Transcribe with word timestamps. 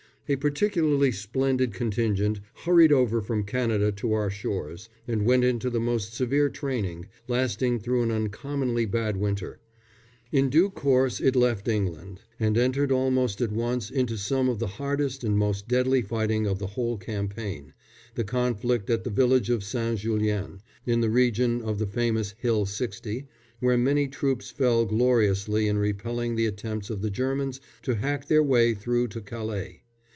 A 0.29 0.37
particularly 0.37 1.11
splendid 1.11 1.73
contingent 1.73 2.39
hurried 2.63 2.93
over 2.93 3.21
from 3.21 3.43
Canada 3.43 3.91
to 3.91 4.13
our 4.13 4.29
shores, 4.29 4.87
and 5.05 5.25
went 5.25 5.43
into 5.43 5.69
the 5.69 5.81
most 5.81 6.13
severe 6.13 6.47
training, 6.47 7.07
lasting 7.27 7.81
through 7.81 8.01
an 8.03 8.11
uncommonly 8.11 8.85
bad 8.85 9.17
winter. 9.17 9.59
In 10.31 10.49
due 10.49 10.69
course 10.69 11.19
it 11.19 11.35
left 11.35 11.67
England, 11.67 12.21
and 12.39 12.57
entered 12.57 12.93
almost 12.93 13.41
at 13.41 13.51
once 13.51 13.89
into 13.91 14.17
some 14.17 14.47
of 14.47 14.59
the 14.59 14.67
hardest 14.79 15.25
and 15.25 15.37
most 15.37 15.67
deadly 15.67 16.01
fighting 16.01 16.47
of 16.47 16.59
the 16.59 16.67
whole 16.77 16.95
campaign 16.97 17.73
the 18.15 18.23
conflict 18.23 18.89
at 18.89 19.03
the 19.03 19.09
village 19.09 19.49
of 19.49 19.65
St. 19.65 19.99
Julien, 19.99 20.61
in 20.85 21.01
the 21.01 21.09
region 21.09 21.61
of 21.61 21.77
the 21.77 21.87
famous 21.87 22.35
Hill 22.37 22.65
60, 22.65 23.27
where 23.59 23.77
many 23.77 24.07
troops 24.07 24.49
fell 24.49 24.85
gloriously 24.85 25.67
in 25.67 25.77
repelling 25.77 26.37
the 26.37 26.45
attempts 26.45 26.89
of 26.89 27.01
the 27.01 27.11
Germans 27.11 27.59
to 27.81 27.95
hack 27.95 28.29
their 28.29 28.41
way 28.43 28.73
through 28.73 29.09
to 29.09 29.19
Calais. 29.19 29.79